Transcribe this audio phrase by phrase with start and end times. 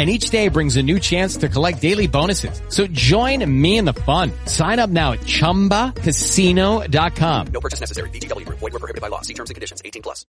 [0.00, 2.62] and each day brings a new chance to collect daily bonuses.
[2.70, 4.32] So join me in the fun.
[4.46, 7.46] Sign up now at ChumbaCasino.com.
[7.48, 8.08] No purchase necessary.
[8.08, 8.48] VGW.
[8.48, 9.20] Void were prohibited by law.
[9.20, 9.82] See terms and conditions.
[9.84, 10.24] 18 plus.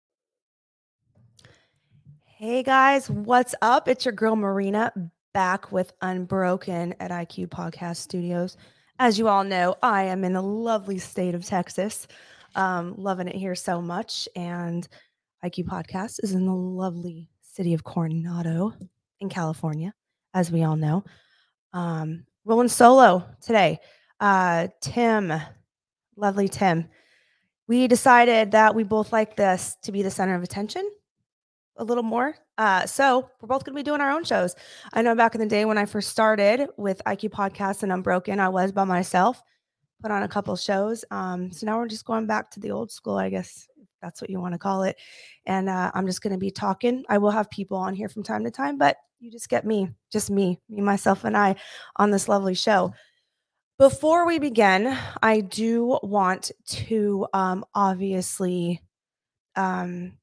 [2.26, 3.88] Hey guys, what's up?
[3.88, 4.91] It's your girl Marina
[5.34, 8.58] back with Unbroken at IQ Podcast Studios.
[9.00, 12.08] As you all know, I am in the lovely state of Texas.
[12.56, 14.28] Um, loving it here so much.
[14.35, 14.85] And
[15.46, 18.74] IQ Podcast is in the lovely city of Coronado
[19.22, 19.94] in California,
[20.34, 21.05] as we all know.
[21.74, 23.80] Um, rolling solo today.
[24.20, 25.32] Uh, Tim,
[26.18, 26.90] lovely Tim.
[27.68, 30.90] We decided that we both like this to be the center of attention
[31.78, 32.36] a little more.
[32.58, 34.55] Uh, so we're both going to be doing our own shows.
[34.94, 38.40] I know back in the day when I first started with IQ Podcasts and Unbroken,
[38.40, 39.41] I was by myself,
[40.02, 41.04] put on a couple shows.
[41.12, 43.68] Um, so now we're just going back to the old school, I guess
[44.02, 44.98] that's what you want to call it.
[45.46, 47.04] And uh, I'm just going to be talking.
[47.10, 49.90] I will have people on here from time to time, but you just get me,
[50.12, 51.55] just me, me, myself, and I
[51.98, 52.94] on this lovely show.
[53.77, 58.82] Before we begin, I do want to um, obviously
[59.55, 60.13] um,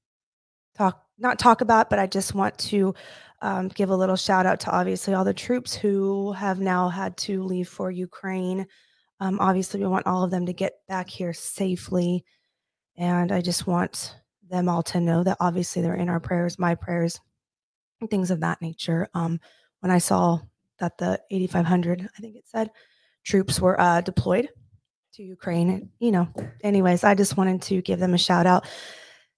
[0.76, 2.94] talk, not talk about, but I just want to
[3.42, 7.16] um, give a little shout out to obviously all the troops who have now had
[7.18, 8.66] to leave for Ukraine.
[9.20, 12.24] Um, obviously, we want all of them to get back here safely.
[12.98, 14.16] And I just want
[14.50, 17.20] them all to know that obviously they're in our prayers, my prayers,
[18.10, 19.08] things of that nature.
[19.14, 19.40] Um,
[19.80, 20.40] when I saw
[20.80, 22.70] that the 8,500, I think it said,
[23.24, 24.48] troops were uh, deployed
[25.14, 26.28] to Ukraine, you know,
[26.62, 28.66] anyways, I just wanted to give them a shout out,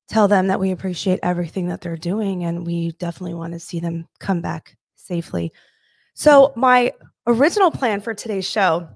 [0.09, 3.81] tell them that we appreciate everything that they're doing, and we definitely want to see
[3.81, 5.53] them come back safely.
[6.15, 6.93] So, my
[7.27, 8.89] original plan for today's show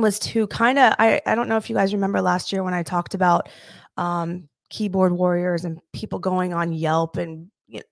[0.00, 2.74] was to kind of I, I don't know if you guys remember last year when
[2.74, 3.48] I talked about
[3.96, 7.48] um, keyboard warriors and people going on Yelp and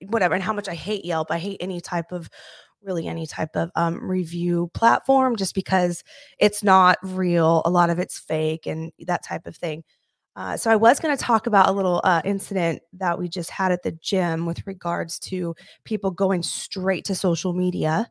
[0.07, 1.31] whatever and how much I hate Yelp.
[1.31, 2.29] I hate any type of
[2.81, 6.03] really any type of um, review platform just because
[6.39, 7.61] it's not real.
[7.65, 9.83] A lot of it's fake and that type of thing.
[10.35, 13.49] Uh, so I was going to talk about a little uh, incident that we just
[13.49, 15.53] had at the gym with regards to
[15.83, 18.09] people going straight to social media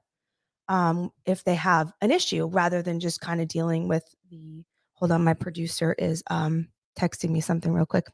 [0.69, 4.65] um, if they have an issue rather than just kind of dealing with the.
[4.95, 6.67] Hold on, my producer is um,
[6.99, 8.07] texting me something real quick.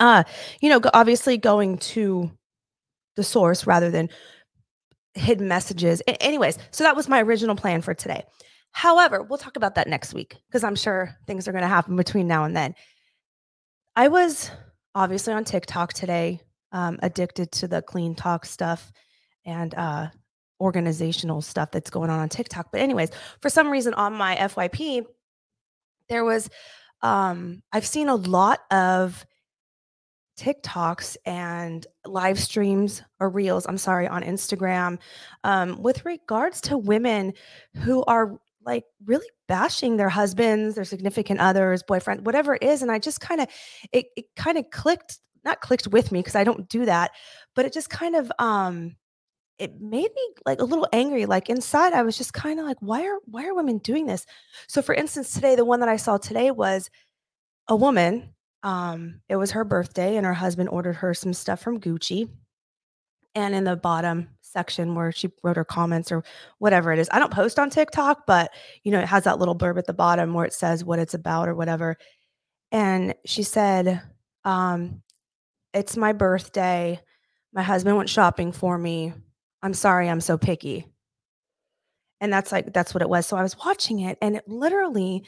[0.00, 0.24] Uh,
[0.60, 2.28] you know, obviously going to
[3.14, 4.08] the source rather than
[5.14, 6.02] hidden messages.
[6.08, 8.24] A- anyways, so that was my original plan for today.
[8.72, 11.94] However, we'll talk about that next week because I'm sure things are going to happen
[11.94, 12.74] between now and then.
[13.94, 14.50] I was
[14.94, 16.40] obviously on TikTok today,
[16.72, 18.90] um, addicted to the CleanTok stuff
[19.44, 20.08] and uh,
[20.62, 22.70] organizational stuff that's going on on TikTok.
[22.70, 25.04] But, anyways, for some reason on my FYP,
[26.08, 26.48] there was,
[27.02, 29.26] um, I've seen a lot of
[30.38, 34.98] TikToks and live streams or reels, I'm sorry, on Instagram
[35.44, 37.34] um, with regards to women
[37.76, 42.82] who are like really bashing their husbands, their significant others, boyfriend, whatever it is.
[42.82, 43.48] And I just kind of,
[43.92, 47.10] it, it kind of clicked, not clicked with me because I don't do that,
[47.54, 48.96] but it just kind of, um,
[49.62, 51.26] it made me like a little angry.
[51.26, 54.26] Like inside, I was just kind of like, why are why are women doing this?
[54.66, 56.90] So, for instance, today, the one that I saw today was
[57.68, 61.80] a woman um, it was her birthday, and her husband ordered her some stuff from
[61.80, 62.28] Gucci.
[63.34, 66.22] And in the bottom section where she wrote her comments or
[66.58, 68.52] whatever it is, I don't post on TikTok, but
[68.84, 71.14] you know, it has that little blurb at the bottom where it says what it's
[71.14, 71.96] about or whatever.
[72.70, 74.02] And she said,
[74.44, 75.02] um,
[75.72, 77.00] It's my birthday.
[77.54, 79.14] My husband went shopping for me.
[79.62, 80.86] I'm sorry, I'm so picky.
[82.20, 83.26] And that's like, that's what it was.
[83.26, 85.24] So I was watching it, and it literally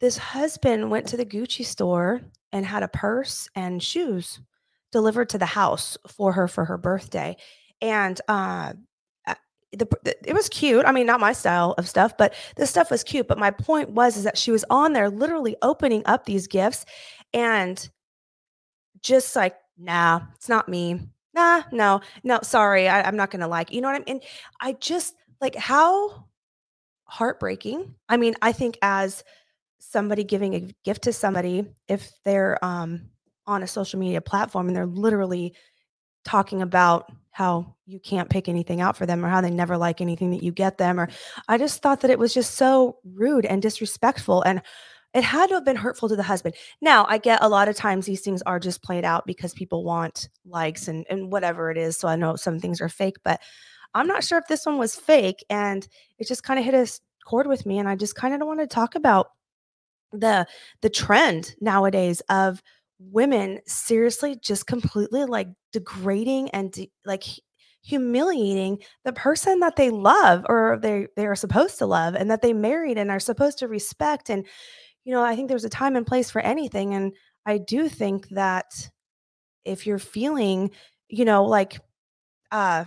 [0.00, 2.20] this husband went to the Gucci store
[2.52, 4.40] and had a purse and shoes
[4.92, 7.36] delivered to the house for her for her birthday.
[7.80, 8.74] And uh,
[9.78, 10.84] the, it was cute.
[10.84, 13.28] I mean, not my style of stuff, but this stuff was cute.
[13.28, 16.84] But my point was is that she was on there literally opening up these gifts
[17.32, 17.88] and
[19.00, 21.00] just like, nah, it's not me.
[21.34, 23.72] Nah, no, no, sorry, I, I'm not gonna like.
[23.72, 24.20] You know what I mean?
[24.60, 26.26] I just like how
[27.04, 27.94] heartbreaking.
[28.08, 29.24] I mean, I think as
[29.78, 33.10] somebody giving a gift to somebody, if they're um
[33.46, 35.54] on a social media platform and they're literally
[36.24, 40.00] talking about how you can't pick anything out for them or how they never like
[40.00, 41.08] anything that you get them or
[41.48, 44.62] I just thought that it was just so rude and disrespectful and
[45.14, 46.54] it had to have been hurtful to the husband.
[46.80, 49.84] Now, I get a lot of times these things are just played out because people
[49.84, 51.96] want likes and and whatever it is.
[51.96, 53.40] So I know some things are fake, but
[53.94, 55.86] I'm not sure if this one was fake and
[56.18, 58.60] it just kind of hit a chord with me and I just kind of want
[58.60, 59.28] to talk about
[60.12, 60.46] the
[60.82, 62.62] the trend nowadays of
[62.98, 67.24] women seriously just completely like degrading and de- like
[67.82, 72.42] humiliating the person that they love or they they are supposed to love and that
[72.42, 74.46] they married and are supposed to respect and
[75.04, 77.12] you know i think there's a time and place for anything and
[77.46, 78.90] i do think that
[79.64, 80.70] if you're feeling
[81.08, 81.80] you know like
[82.50, 82.84] uh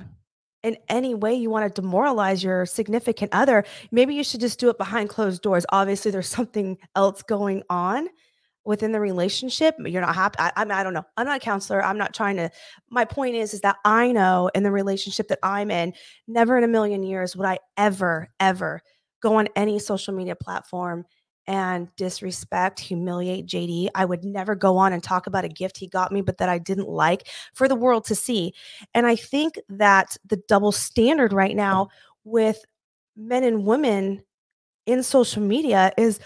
[0.64, 4.70] in any way you want to demoralize your significant other maybe you should just do
[4.70, 5.66] it behind closed doors.
[5.70, 8.08] Obviously there's something else going on
[8.66, 11.06] within the relationship you're not happy I, I, mean, I don't know.
[11.16, 11.82] I'm not a counselor.
[11.82, 12.50] I'm not trying to
[12.90, 15.94] my point is is that i know in the relationship that i'm in
[16.28, 18.82] never in a million years would i ever ever
[19.22, 21.06] go on any social media platform
[21.48, 23.90] and disrespect, humiliate JD.
[23.96, 26.50] I would never go on and talk about a gift he got me, but that
[26.50, 28.54] I didn't like for the world to see.
[28.94, 31.88] And I think that the double standard right now
[32.26, 32.66] with
[33.16, 34.24] men and women
[34.86, 36.20] in social media is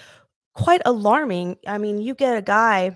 [0.53, 1.57] quite alarming.
[1.67, 2.95] I mean, you get a guy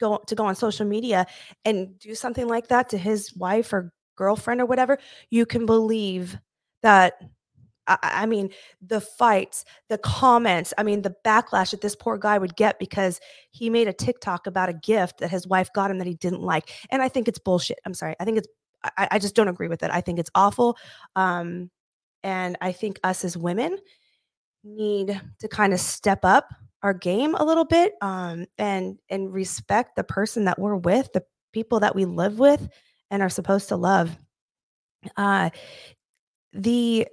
[0.00, 1.26] go to go on social media
[1.64, 4.98] and do something like that to his wife or girlfriend or whatever,
[5.30, 6.38] you can believe
[6.82, 7.14] that
[7.90, 8.50] I, I, mean,
[8.80, 13.20] the fights, the comments, I mean, the backlash that this poor guy would get because
[13.50, 16.42] he made a TikTok about a gift that his wife got him that he didn't
[16.42, 16.70] like.
[16.90, 17.78] And I think it's bullshit.
[17.84, 18.14] I'm sorry.
[18.20, 18.48] I think it's,
[18.82, 19.90] I, I just don't agree with it.
[19.90, 20.76] I think it's awful.
[21.16, 21.70] Um,
[22.22, 23.78] and I think us as women
[24.64, 26.52] need to kind of step up
[26.82, 31.24] our game a little bit um, and and respect the person that we're with, the
[31.52, 32.68] people that we live with
[33.10, 34.16] and are supposed to love.
[35.16, 35.50] Uh,
[36.52, 37.06] the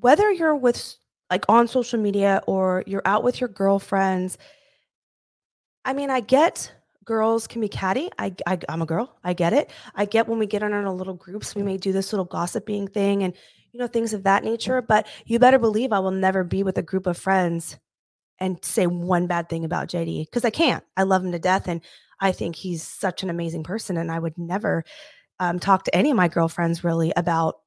[0.00, 0.96] whether you're with
[1.30, 4.38] like on social media or you're out with your girlfriends,
[5.84, 6.72] I mean, I get
[7.04, 8.10] girls can be catty.
[8.18, 9.18] I, I am a girl.
[9.24, 9.70] I get it.
[9.94, 12.86] I get when we get in our little groups, we may do this little gossiping
[12.88, 13.34] thing and
[13.72, 14.82] you know things of that nature.
[14.82, 17.78] But you better believe I will never be with a group of friends
[18.38, 20.84] and say one bad thing about JD because I can't.
[20.96, 21.80] I love him to death and
[22.20, 23.96] I think he's such an amazing person.
[23.96, 24.84] And I would never
[25.40, 27.61] um, talk to any of my girlfriends really about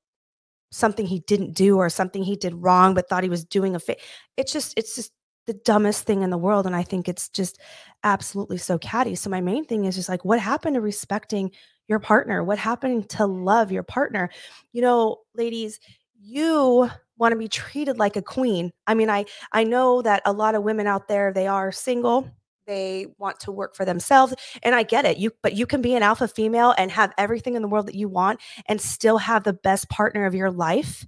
[0.72, 3.80] something he didn't do or something he did wrong but thought he was doing a
[3.80, 3.96] fa-
[4.38, 5.12] it's just it's just
[5.48, 7.60] the dumbest thing in the world and i think it's just
[8.06, 9.16] absolutely so catty.
[9.16, 11.52] So my main thing is just like what happened to respecting
[11.88, 12.44] your partner?
[12.44, 14.30] What happened to love your partner?
[14.72, 15.80] You know ladies
[16.22, 18.72] you want to be treated like a queen.
[18.88, 22.30] I mean i i know that a lot of women out there they are single
[22.68, 24.34] they want to work for themselves
[24.64, 27.56] and i get it you but you can be an alpha female and have everything
[27.56, 31.06] in the world that you want and still have the best partner of your life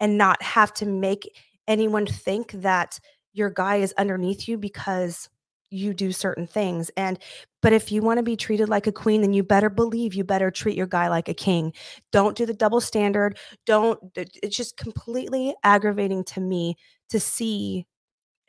[0.00, 1.30] and not have to make
[1.68, 2.98] anyone think that
[3.32, 5.28] your guy is underneath you because
[5.70, 7.18] you do certain things and
[7.62, 10.22] but if you want to be treated like a queen then you better believe you
[10.22, 11.72] better treat your guy like a king.
[12.10, 16.76] Don't do the double standard don't it's just completely aggravating to me
[17.08, 17.86] to see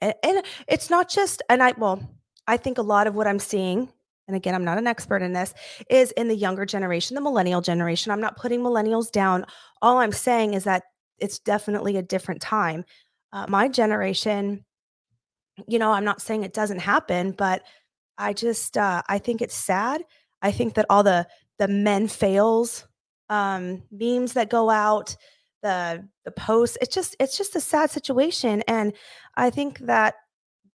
[0.04, 2.02] and, and it's not just and i well
[2.48, 3.90] i think a lot of what i'm seeing
[4.28, 5.54] and again i'm not an expert in this
[5.90, 8.12] is in the younger generation the millennial generation.
[8.12, 9.46] I'm not putting millennials down.
[9.82, 10.84] All i'm saying is that
[11.20, 12.84] it's definitely a different time.
[13.32, 14.64] Uh, my generation
[15.68, 17.62] you know i'm not saying it doesn't happen but
[18.18, 20.04] i just uh, i think it's sad.
[20.42, 21.26] I think that all the
[21.58, 22.88] the men fails
[23.30, 25.16] um memes that go out
[25.64, 28.94] the the posts it's just it's just a sad situation and
[29.36, 30.16] i think that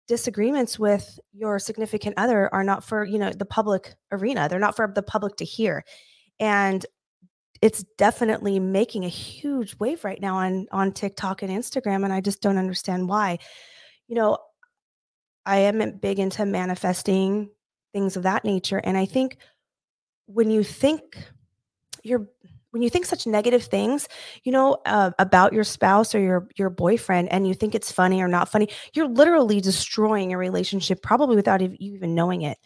[0.09, 4.75] disagreements with your significant other are not for you know the public arena they're not
[4.75, 5.85] for the public to hear
[6.41, 6.87] and
[7.61, 12.21] it's definitely making a huge wave right now on on TikTok and Instagram and I
[12.21, 13.39] just don't understand why.
[14.07, 14.39] You know,
[15.45, 17.51] I am big into manifesting
[17.93, 19.39] things of that nature and I think
[20.27, 21.19] when you think
[22.03, 22.29] you're
[22.71, 24.09] when you think such negative things,
[24.45, 28.21] you know, uh, about your spouse or your your boyfriend, and you think it's funny
[28.21, 32.59] or not funny, you're literally destroying a relationship, probably without you even knowing it.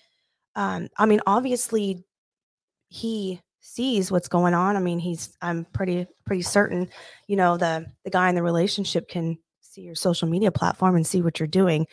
[0.55, 2.05] Um, I mean, obviously,
[2.89, 4.77] he sees what's going on.
[4.77, 6.89] I mean, he's I'm pretty pretty certain,
[7.29, 11.07] you know, the the guy in the relationship can see your social media platform and
[11.07, 11.87] see what you're doing.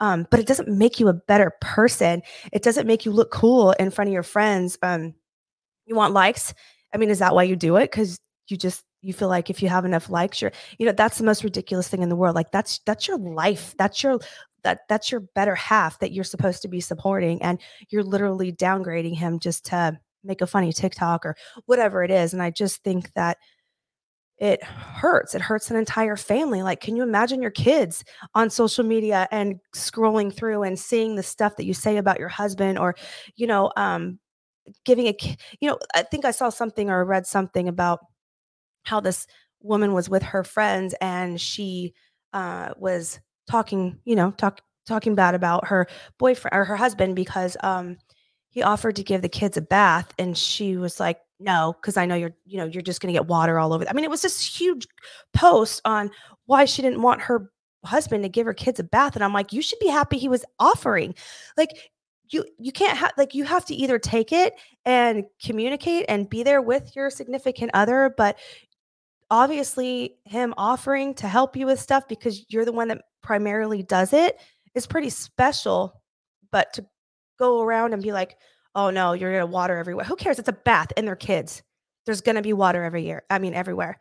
[0.00, 2.22] Um, but it doesn't make you a better person.
[2.52, 4.78] It doesn't make you look cool in front of your friends.
[4.82, 5.14] Um,
[5.84, 6.54] you want likes.
[6.92, 7.90] I mean, is that why you do it?
[7.90, 8.18] Because
[8.48, 11.24] you just you feel like if you have enough likes, you're you know that's the
[11.24, 12.34] most ridiculous thing in the world.
[12.34, 13.74] Like that's that's your life.
[13.78, 14.18] That's your
[14.62, 19.16] that that's your better half that you're supposed to be supporting, and you're literally downgrading
[19.16, 22.34] him just to make a funny TikTok or whatever it is.
[22.34, 23.38] And I just think that
[24.40, 25.34] it hurts.
[25.34, 26.62] It hurts an entire family.
[26.62, 28.02] Like, can you imagine your kids
[28.34, 32.30] on social media and scrolling through and seeing the stuff that you say about your
[32.30, 32.96] husband or,
[33.36, 34.18] you know, um,
[34.84, 35.16] giving a,
[35.60, 38.00] you know, I think I saw something or read something about
[38.84, 39.26] how this
[39.62, 41.94] woman was with her friends and she
[42.32, 45.86] uh, was talking, you know, talk, talking bad about her
[46.18, 47.96] boyfriend or her husband because um,
[48.50, 52.06] he offered to give the kids a bath and she was like, no, because I
[52.06, 53.84] know you're, you know, you're just going to get water all over.
[53.88, 54.86] I mean, it was this huge
[55.32, 56.10] post on
[56.46, 57.50] why she didn't want her
[57.84, 59.14] husband to give her kids a bath.
[59.14, 61.14] And I'm like, you should be happy he was offering.
[61.56, 61.70] Like,
[62.30, 66.42] you you can't have like you have to either take it and communicate and be
[66.42, 68.38] there with your significant other but
[69.30, 74.12] obviously him offering to help you with stuff because you're the one that primarily does
[74.12, 74.38] it
[74.74, 76.00] is pretty special
[76.50, 76.84] but to
[77.38, 78.36] go around and be like
[78.74, 80.04] oh no, you're gonna water everywhere.
[80.04, 80.38] Who cares?
[80.38, 81.62] It's a bath and they're kids.
[82.06, 83.22] There's gonna be water every year.
[83.30, 83.98] I mean, everywhere.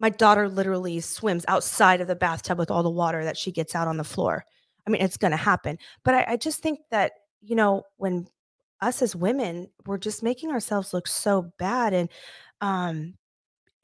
[0.00, 3.74] My daughter literally swims outside of the bathtub with all the water that she gets
[3.74, 4.44] out on the floor.
[4.86, 5.78] I mean, it's gonna happen.
[6.04, 7.12] But I, I just think that,
[7.42, 8.28] you know, when
[8.80, 12.08] us as women, we're just making ourselves look so bad and
[12.60, 13.14] um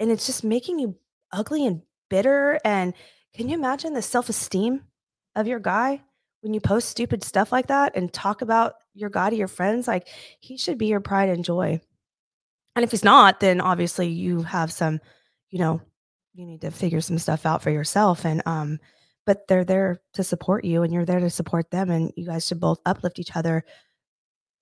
[0.01, 0.97] and it's just making you
[1.33, 2.59] ugly and bitter.
[2.65, 2.95] And
[3.35, 4.83] can you imagine the self-esteem
[5.35, 6.03] of your guy?
[6.41, 9.89] when you post stupid stuff like that and talk about your guy to your friends,
[9.89, 10.09] like
[10.41, 11.81] he should be your pride and joy.
[12.77, 15.01] And if he's not, then obviously you have some,
[15.51, 15.81] you know,
[16.35, 18.25] you need to figure some stuff out for yourself.
[18.25, 18.79] And um,
[19.29, 22.47] but they're there to support you and you're there to support them and you guys
[22.47, 23.63] should both uplift each other.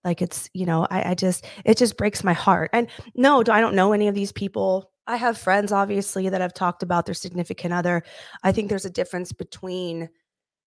[0.02, 3.60] Like it's you know I, I just it just breaks my heart and no i
[3.60, 4.90] don't know any of these people.
[5.06, 8.02] I have friends obviously that have talked about their significant other.
[8.42, 10.08] I think there's a difference between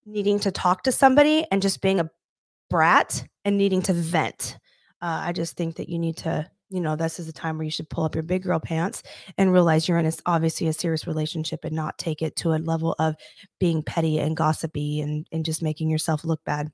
[0.06, 2.10] needing to talk to somebody and just being a
[2.70, 4.58] brat and needing to vent.
[5.02, 7.66] Uh, I just think that you need to, you know, this is the time where
[7.66, 9.02] you should pull up your big girl pants
[9.38, 12.58] and realize you're in a, obviously a serious relationship and not take it to a
[12.58, 13.16] level of
[13.60, 16.72] being petty and gossipy and and just making yourself look bad.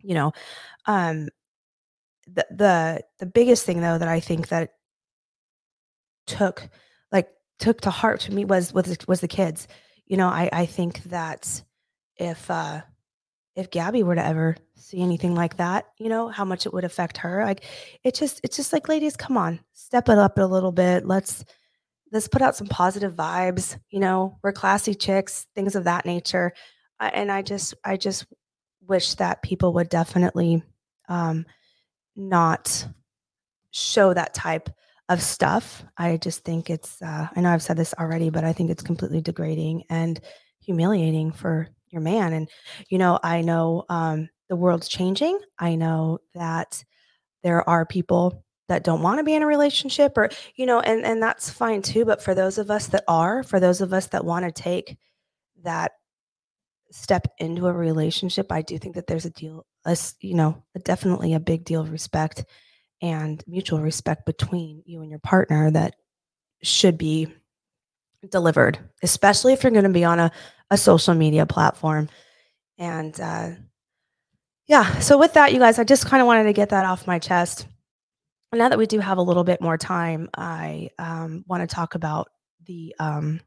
[0.00, 0.32] You know,
[0.86, 1.28] um,
[2.26, 4.70] the the the biggest thing though that I think that
[6.26, 6.68] took
[7.10, 7.28] like
[7.58, 9.66] took to heart to me was was was the kids.
[10.06, 11.62] You know, I I think that
[12.16, 12.82] if uh
[13.54, 16.84] if Gabby were to ever see anything like that, you know, how much it would
[16.84, 17.44] affect her.
[17.44, 17.64] Like
[18.02, 21.06] it just it's just like ladies, come on, step it up a little bit.
[21.06, 21.44] Let's
[22.10, 26.52] let's put out some positive vibes, you know, we're classy chicks, things of that nature.
[27.00, 28.26] Uh, and I just I just
[28.86, 30.62] wish that people would definitely
[31.08, 31.46] um
[32.16, 32.86] not
[33.70, 34.70] show that type
[35.08, 35.84] of stuff.
[35.96, 38.82] I just think it's uh I know I've said this already, but I think it's
[38.82, 40.18] completely degrading and
[40.60, 42.32] humiliating for your man.
[42.32, 42.48] And,
[42.88, 45.38] you know, I know um, the world's changing.
[45.58, 46.82] I know that
[47.42, 51.04] there are people that don't want to be in a relationship or, you know, and,
[51.04, 52.04] and that's fine too.
[52.04, 54.96] But for those of us that are, for those of us that want to take
[55.62, 55.92] that
[56.90, 61.34] step into a relationship, I do think that there's a deal, a, you know, definitely
[61.34, 62.44] a big deal of respect
[63.02, 65.96] and mutual respect between you and your partner that
[66.62, 67.26] should be
[68.30, 70.30] delivered, especially if you're going to be on a,
[70.72, 72.08] a social media platform.
[72.78, 73.50] And uh,
[74.66, 77.06] yeah, so with that, you guys, I just kind of wanted to get that off
[77.06, 77.66] my chest.
[78.54, 81.94] Now that we do have a little bit more time, I um, want to talk
[81.94, 82.28] about
[82.66, 82.94] the.
[82.98, 83.40] Um,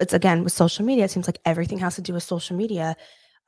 [0.00, 1.04] it's again with social media.
[1.04, 2.96] It seems like everything has to do with social media.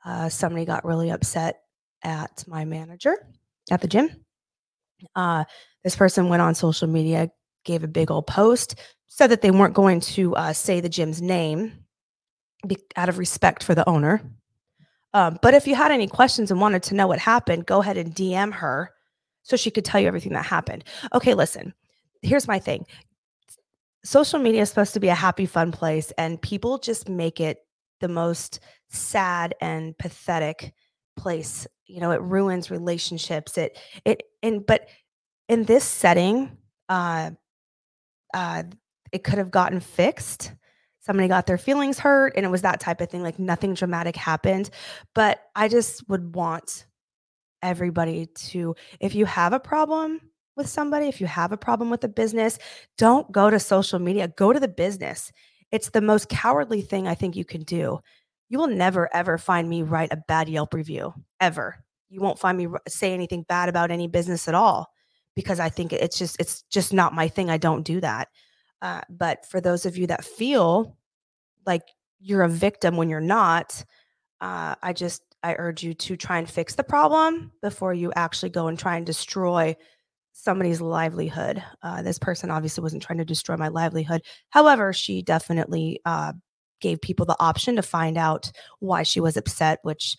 [0.03, 1.61] Uh, somebody got really upset
[2.03, 3.15] at my manager
[3.71, 4.09] at the gym.
[5.15, 5.43] Uh,
[5.83, 7.29] this person went on social media,
[7.65, 8.75] gave a big old post,
[9.07, 11.86] said that they weren't going to uh, say the gym's name
[12.65, 14.21] be- out of respect for the owner.
[15.13, 17.97] Um, but if you had any questions and wanted to know what happened, go ahead
[17.97, 18.91] and DM her
[19.43, 20.83] so she could tell you everything that happened.
[21.13, 21.73] Okay, listen,
[22.21, 22.85] here's my thing
[24.03, 27.65] social media is supposed to be a happy, fun place, and people just make it
[27.99, 28.59] the most
[28.89, 30.73] sad and pathetic
[31.17, 31.67] place.
[31.87, 33.57] You know, it ruins relationships.
[33.57, 34.87] It, it, and, but
[35.49, 36.57] in this setting,
[36.89, 37.31] uh,
[38.33, 38.63] uh,
[39.11, 40.53] it could have gotten fixed.
[41.07, 43.23] Somebody got their feelings hurt, and it was that type of thing.
[43.23, 44.69] Like nothing dramatic happened.
[45.15, 46.85] But I just would want
[47.63, 50.21] everybody to, if you have a problem
[50.55, 52.59] with somebody, if you have a problem with a business,
[52.97, 55.31] don't go to social media, go to the business.
[55.71, 57.99] It's the most cowardly thing I think you can do.
[58.49, 61.83] you will never ever find me write a bad Yelp review ever.
[62.09, 64.87] You won't find me say anything bad about any business at all
[65.35, 67.49] because I think it's just it's just not my thing.
[67.49, 68.29] I don't do that.
[68.81, 70.97] Uh, but for those of you that feel
[71.65, 71.83] like
[72.19, 73.83] you're a victim when you're not,
[74.41, 78.49] uh, I just I urge you to try and fix the problem before you actually
[78.49, 79.75] go and try and destroy
[80.33, 81.63] somebody's livelihood.
[81.81, 84.21] Uh, this person obviously wasn't trying to destroy my livelihood.
[84.49, 86.33] However, she definitely uh,
[86.79, 90.15] gave people the option to find out why she was upset, which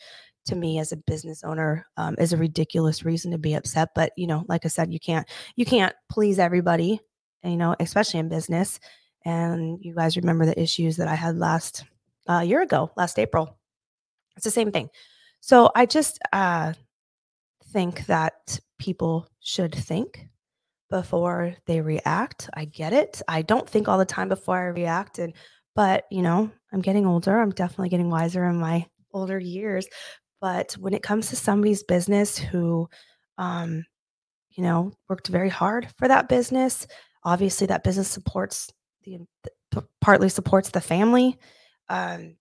[0.46, 3.90] to me as a business owner um, is a ridiculous reason to be upset.
[3.94, 7.00] But you know, like I said, you can't you can't please everybody,
[7.44, 8.80] you know, especially in business.
[9.24, 11.84] And you guys remember the issues that I had last
[12.28, 13.58] uh, year ago, last April.
[14.36, 14.90] It's the same thing.
[15.40, 16.72] So I just uh,
[17.72, 20.26] think that people should think
[20.90, 22.48] before they react.
[22.54, 23.20] I get it.
[23.28, 25.34] I don't think all the time before I react and
[25.74, 27.38] but, you know, I'm getting older.
[27.38, 29.86] I'm definitely getting wiser in my older years.
[30.40, 32.88] But when it comes to somebody's business who
[33.36, 33.84] um
[34.52, 36.86] you know, worked very hard for that business,
[37.28, 38.70] obviously that business supports
[39.04, 39.18] the,
[39.72, 41.36] the partly supports the family.
[41.88, 42.36] Um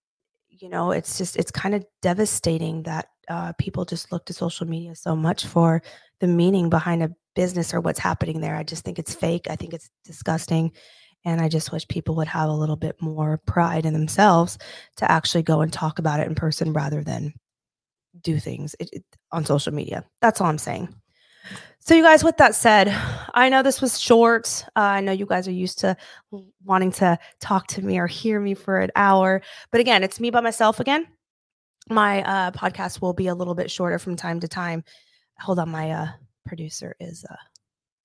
[0.59, 4.67] you know, it's just it's kind of devastating that uh, people just look to social
[4.67, 5.81] media so much for
[6.19, 8.55] the meaning behind a business or what's happening there.
[8.55, 9.47] I just think it's fake.
[9.49, 10.71] I think it's disgusting.
[11.25, 14.57] And I just wish people would have a little bit more pride in themselves
[14.97, 17.33] to actually go and talk about it in person rather than
[18.21, 20.05] do things it, it, on social media.
[20.21, 20.93] That's all I'm saying.
[21.79, 22.87] So, you guys, with that said,
[23.37, 24.65] I know this was short.
[24.75, 25.95] Uh, I know you guys are used to
[26.65, 29.43] wanting to talk to me or hear me for an hour.
[29.71, 31.05] But again, it's me by myself again.
[31.87, 34.83] My uh, podcast will be a little bit shorter from time to time.
[35.39, 36.07] Hold on, my uh,
[36.47, 37.35] producer is uh,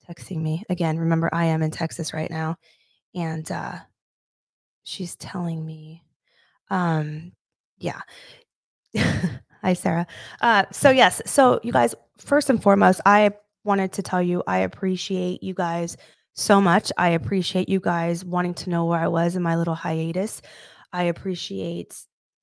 [0.07, 0.99] texting me again.
[0.99, 2.55] Remember, I am in Texas right now,
[3.15, 3.77] and uh,
[4.83, 6.03] she's telling me,
[6.69, 7.31] um,
[7.79, 8.01] yeah.
[9.63, 10.05] Hi, Sarah.
[10.41, 13.31] Uh, so yes, so you guys, first and foremost, I
[13.63, 15.97] wanted to tell you I appreciate you guys
[16.33, 16.91] so much.
[16.97, 20.41] I appreciate you guys wanting to know where I was in my little hiatus.
[20.91, 21.95] I appreciate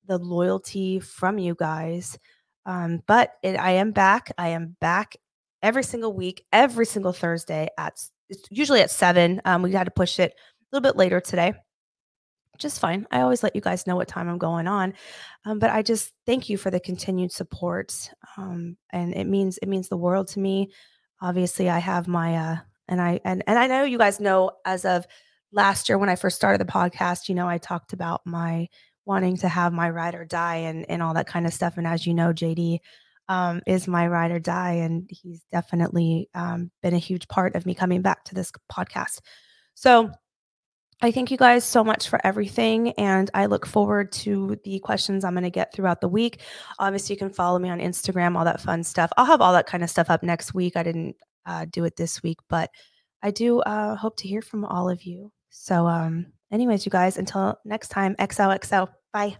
[0.07, 2.17] the loyalty from you guys.
[2.65, 4.31] Um, but it, I am back.
[4.37, 5.15] I am back
[5.61, 7.93] every single week, every single Thursday at
[8.29, 9.41] it's usually at seven.
[9.43, 11.53] Um, we had to push it a little bit later today.
[12.57, 13.05] Just fine.
[13.11, 14.93] I always let you guys know what time I'm going on.
[15.45, 18.09] Um, but I just thank you for the continued support.
[18.37, 20.71] Um, and it means it means the world to me
[21.21, 22.57] obviously I have my uh
[22.87, 25.05] and I and and I know you guys know as of
[25.51, 28.67] last year when I first started the podcast, you know, I talked about my
[29.05, 31.77] wanting to have my ride or die and and all that kind of stuff.
[31.77, 32.79] And as you know, JD
[33.29, 37.65] um, is my ride or die, and he's definitely um, been a huge part of
[37.65, 39.21] me coming back to this podcast.
[39.73, 40.11] So
[41.03, 42.91] I thank you guys so much for everything.
[42.91, 46.41] And I look forward to the questions I'm going to get throughout the week.
[46.77, 49.11] Obviously, you can follow me on Instagram, all that fun stuff.
[49.17, 50.77] I'll have all that kind of stuff up next week.
[50.77, 52.69] I didn't uh, do it this week, but
[53.23, 55.31] I do uh, hope to hear from all of you.
[55.49, 58.87] So, um, anyways, you guys, until next time, XOXO.
[59.11, 59.37] Bye.